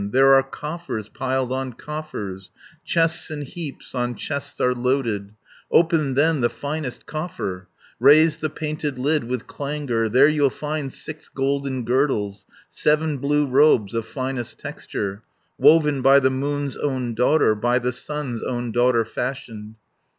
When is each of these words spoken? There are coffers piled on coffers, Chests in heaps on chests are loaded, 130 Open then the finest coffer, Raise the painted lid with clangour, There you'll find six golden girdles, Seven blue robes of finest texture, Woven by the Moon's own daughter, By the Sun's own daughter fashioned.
There 0.09 0.33
are 0.33 0.41
coffers 0.41 1.09
piled 1.09 1.51
on 1.51 1.73
coffers, 1.73 2.49
Chests 2.83 3.29
in 3.29 3.43
heaps 3.43 3.93
on 3.93 4.15
chests 4.15 4.59
are 4.59 4.73
loaded, 4.73 5.35
130 5.67 5.67
Open 5.71 6.13
then 6.15 6.41
the 6.41 6.49
finest 6.49 7.05
coffer, 7.05 7.67
Raise 7.99 8.39
the 8.39 8.49
painted 8.49 8.97
lid 8.97 9.25
with 9.25 9.45
clangour, 9.45 10.09
There 10.09 10.27
you'll 10.27 10.49
find 10.49 10.91
six 10.91 11.29
golden 11.29 11.85
girdles, 11.85 12.47
Seven 12.67 13.19
blue 13.19 13.45
robes 13.45 13.93
of 13.93 14.07
finest 14.07 14.57
texture, 14.57 15.21
Woven 15.59 16.01
by 16.01 16.19
the 16.19 16.31
Moon's 16.31 16.75
own 16.77 17.13
daughter, 17.13 17.53
By 17.53 17.77
the 17.77 17.91
Sun's 17.91 18.41
own 18.41 18.71
daughter 18.71 19.05
fashioned. 19.05 19.75